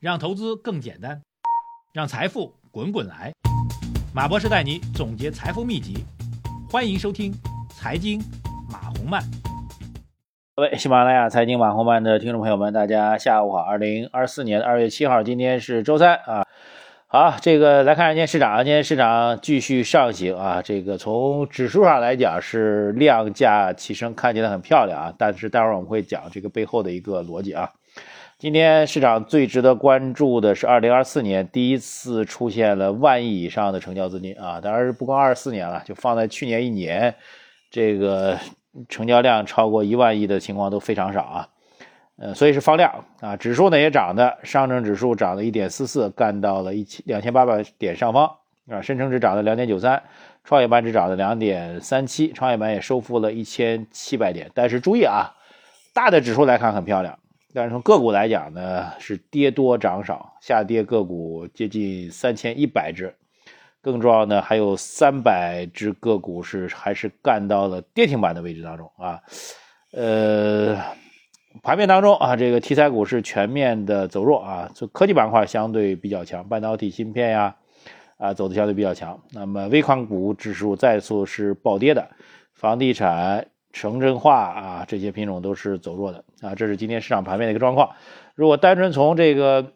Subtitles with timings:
[0.00, 1.20] 让投资更简单，
[1.92, 3.32] 让财富滚滚来。
[4.14, 6.04] 马博士带你总结财富秘籍，
[6.70, 7.32] 欢迎收听
[7.74, 8.22] 《财经
[8.70, 9.20] 马红漫》。
[10.54, 13.58] 各位喜马拉雅财经马红漫的听众朋友们，大家下午好。
[13.58, 16.46] 二零二四年二月七号，今天是周三啊。
[17.08, 20.62] 好，这个来看今天市场，今天市场继续上行啊。
[20.62, 25.14] 这个从指数上来讲是量价齐升，看起来很漂亮啊。
[25.18, 27.68] 但是待会儿我们会讲这个背后的一个逻辑啊。
[28.38, 34.60] 今天市场最值得关注的是二零二四年第一次出现了万亿以上的成交资金啊。
[34.60, 37.16] 当然不光二四年了，就放在去年一年，
[37.68, 38.38] 这个
[38.88, 41.48] 成交量超过一万亿的情况都非常少啊。
[42.16, 48.30] 呃，所以是放量啊，指数呢也涨的，上证指数涨了一点四四，干到了一千两千八百点上方
[48.70, 50.00] 啊，深成指涨了两点九三，
[50.44, 54.48] 创业板指涨了两点三七，创业板也收复了一千七百点。
[54.54, 55.34] 但是注意啊，
[55.92, 57.18] 大的指数来看很漂亮，
[57.52, 63.14] 但是从个股来讲呢，是跌多涨少，下跌个股接近三千一百只，
[63.80, 69.20] 更重要的还有三百只个股是还是干到了跌停板的位置当中啊，
[69.92, 70.76] 呃。
[71.60, 77.56] 盘面当中啊，这个题材股是全面的走弱啊，就科技板块相对比较强，半导体芯片呀，
[78.16, 79.20] 啊走的相对比较强。
[79.32, 82.10] 那么微矿股指数再次是暴跌的，
[82.52, 87.90] 房地产、城镇化啊这些品种都是走弱的啊，这是今天市场盘面的一个状况。
[88.34, 89.72] 如果单纯从这个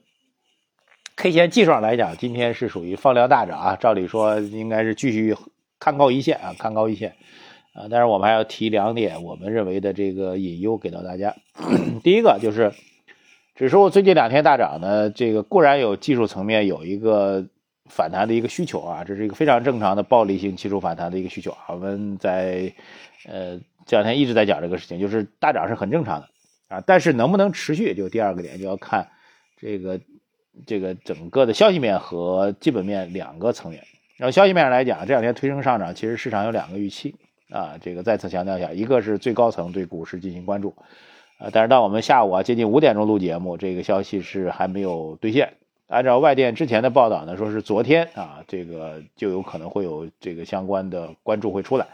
[1.14, 5.36] K 线技术上来讲，今天是属于放量大涨啊，照理说应该是继续
[5.78, 7.14] 看高一线啊，看高一线。
[7.74, 11.36] 啊，但是我们还要提两点，我们认为的这个隐忧给到大家。
[12.02, 12.72] 第一个就是，
[13.54, 17.46] 指数最近两天大涨呢，这个固然有技术层面有一个
[17.86, 21.56] 反弹的一个需求啊，这是一个非常正常的暴力性技术反弹的一个需求。
[21.68, 22.70] 我们在
[23.26, 26.28] 呃这两天一直在讲这个事情，就是大涨是很正常的
[26.68, 29.08] 啊，但是能不能持续，就第二个点就要看
[29.58, 30.00] 这个
[30.66, 33.82] 这个整个的消息面和基本面两个层面。
[34.16, 37.14] 然后消息面上来讲，这两天推升上涨，其实市场有两个预期。
[37.50, 40.74] 啊，这个再次强调一下，一个是最高层对股市进行关注，
[41.38, 45.52] 啊，但是到我们下午啊接近五点钟录节目，这个消息是还没有兑现。
[45.86, 51.88] 按照外电之前的报道呢，说是昨天啊，这个就有可能会有这个相关的关注会出来，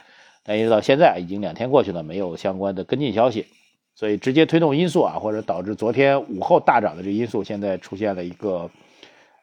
[0.48, 3.44] 但一直到现在已经两天过去了，没有相关的跟进消息，
[3.94, 8.70] 所以直接推动因素啊，或者导致昨天午后大涨的这因素，现在出现了一个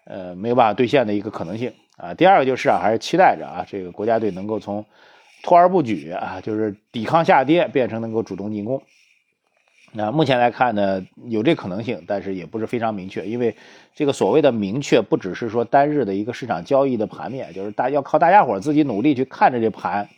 [0.06, 2.16] 呃没有办法兑现的一个可能性啊。
[2.16, 4.84] 第二个就是啊，还是期待着啊，这个国家队能够从
[5.44, 8.82] 拖而不举啊，就是抵抗下跌，变成能够主动进攻。
[9.92, 13.28] 那目前来看呢，有这可能性，但是也不是非常明确。
[13.28, 13.56] 因为
[13.94, 20.10] 这个所谓的明确，不只是说单日的一个市场交易的盘面，就是大要靠大家伙自己努力去看着这盘，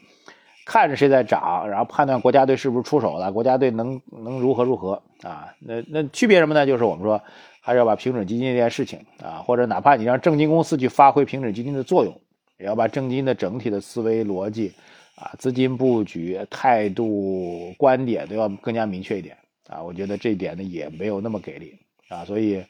[0.67, 5.47] 看着谁在涨，然后判断国家队是不是出手了，国家队能能如何如何啊？
[5.59, 6.66] 那那区别什么呢？
[6.66, 7.19] 就是我们说
[7.61, 12.13] 还是要把平准基金这件事情啊，或者哪怕你让证金公司去发挥平准基金的作用，
[12.59, 14.73] 也要把证金的整体的思维逻辑。
[15.19, 19.35] 啊，资金布局、态度、观点都要更加明确一点
[19.67, 19.81] 啊！
[19.81, 21.73] 我觉得这一点呢也没有那么给力
[22.07, 22.63] 啊，所以，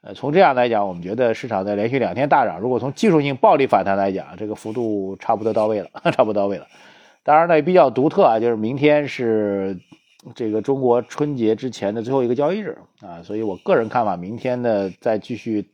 [0.00, 6.66] 呃，从这样来讲，我们觉得市场在连续两天大涨，如果从技术性暴力反弹来讲，这个幅度差不多到位了， 差不多到位了。
[7.22, 9.78] 当然呢，也比较独特啊，就是明天是
[10.34, 15.68] 这个中国春节之前的最后一个交易日啊，所以我个人看法，明天呢再继续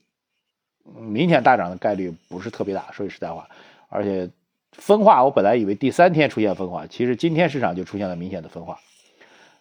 [0.98, 3.48] 明显大涨的概率不是特别大，说句实在话，
[3.88, 4.30] 而且。
[4.78, 8.78] 分化，我本来以为第三天出现分化，其实今天市场就出现了明显的分化。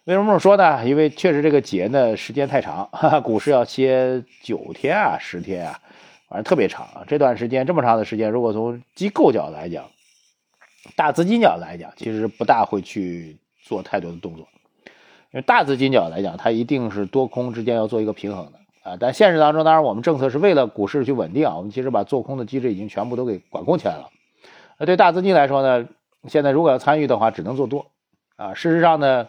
[0.04, 0.86] 为什么这么说呢？
[0.86, 5.80] 因为确实这个节呢时间太长， 哈哈，股市要歇九天啊，十天啊，
[6.28, 7.02] 反正特别长啊。
[7.08, 9.86] 这段时间这么长的时间，如果从机构角度来讲，
[10.94, 14.46] 大资金角来讲，其实不大会去做太多的动作。
[15.32, 18.96] 因为大资金角来讲，它一定是多空之间要做一个平衡的啊。
[18.98, 24.08] 但现实当中，当然我们政策是为了股市去稳定啊，我们其实把做空的机制已经全部都给管控起来了。
[24.78, 25.88] 那对大资金来说呢，
[26.28, 27.86] 现在如果要参与的话，只能做多，
[28.36, 29.26] 啊，事实上呢，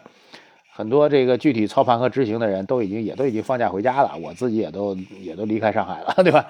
[0.72, 6.46] 很多这个具体操盘和执行的人都已经也都已经放假回家了，我自己也都也都离开上海了， 对吧？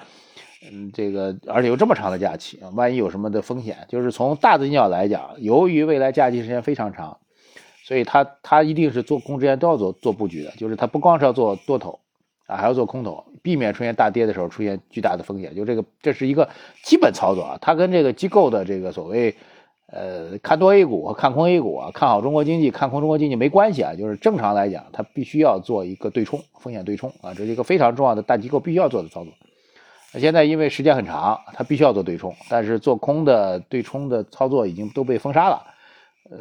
[0.61, 7.17] 嗯，这个而且有这么长的假期，万一有什么的风险，就是从大资金角来讲，由于未来假期时间非常长，
[7.83, 11.99] 所以他他一定是做空之前都要做做布局的，就是他不光是要做多头。
[12.47, 15.53] 啊，还要做空头，避免出现大跌的时候出现巨大的风险。
[15.53, 16.49] 就这个，这是一个
[16.83, 17.59] 基本操作啊。
[17.61, 19.35] 它跟这个机构的这个所谓，
[19.85, 23.93] 呃，看多 A 股和看空 A 股啊，看好中国经济、看空中国经济没关系啊。
[23.93, 29.31] 就是正常来讲，它必须要做一个对冲，风险对冲啊，这是一个非常重要的大机构必须要做的操作。
[30.13, 35.63] 那现在因为时间很长，它必须要做对冲，但是做空的对冲的操作已经都被封杀了，
[36.31, 36.37] 呃，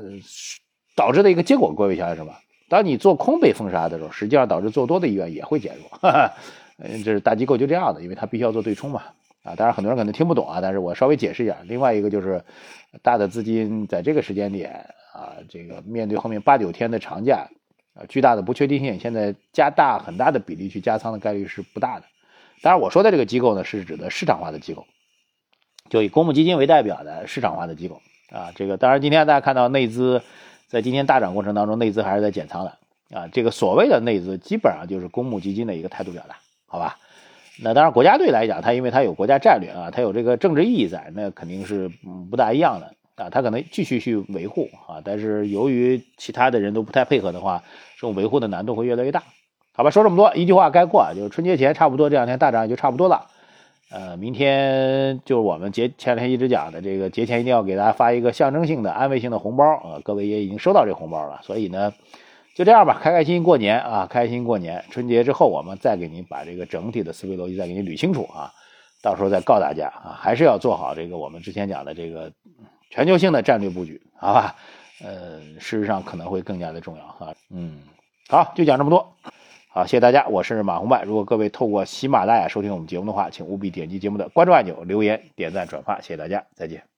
[0.97, 2.33] 导致的一个结果，各位想想什么？
[2.69, 6.11] 当你做空被封杀的时候，实际上导致做多的意愿也会减弱，
[6.79, 9.03] 嗯，这是大机构就这样的，因为它必须要做对冲嘛。
[9.45, 11.57] 啊，当然很多人可能听不懂啊，但是我稍微解释一下。
[11.65, 12.43] 另外一个就是
[13.03, 17.47] 大的资金在这个时间点啊，这个面对后面八九天的长假
[17.95, 22.07] 啊，巨大的不确定性，现在加大很大的比例去加仓的概率是不大的。
[22.63, 24.87] 当然我说的这个机构呢，是指的市场化的机构，
[25.89, 28.01] 就以公募基金为代表的市场化的机构
[28.31, 28.53] 啊。
[28.55, 30.23] 这个当然今天大家看到内资
[30.67, 33.29] 在今天大涨过程当中，内资还是在减仓的啊。
[33.29, 36.99] 这个所谓的内资基本上就是公募基金的一个态度表达，好吧？
[37.61, 41.91] 那当然，国家队来讲，它因为它有国家战略啊，它有这个政治意义在，那肯定是
[42.31, 43.29] 不大一样的啊。
[43.31, 47.61] 它可能继续去维护啊，但是由于其他的人都不太配合的话，
[47.97, 49.25] 这种维护的难度会越来越大。
[49.79, 53.29] 好吧，说这么多，一句话概括啊，就是春节前差不多这两天大涨也就差不多了。
[53.91, 61.93] 呃，明天就是我们节前两天一直讲的这个节前一定要给大家发一个象征性的安慰性的红包啊，各位也已经收到这红包了，所以呢。
[62.57, 64.05] 就这样吧，开开心心过年啊！
[64.11, 68.51] 开心过年，春节之后我们再给您把这个整体的思维逻辑再给您捋清楚啊！
[69.01, 72.33] 到时候再告大家啊，还是要做好这个我们之前讲的这个
[72.91, 74.57] 全球性的战略布局，好吧？
[75.05, 77.33] 呃，事实上可能会更加的重要哈。
[77.55, 77.79] 嗯，
[78.29, 79.09] 好，就讲这么多。
[79.79, 81.05] 好，谢谢大家，我是马红漫。
[81.05, 86.89] 如果各位透过喜马拉雅收听我们节目的话，请务必点击节目的关注按钮、留言、点赞、转发，谢谢大家，再见。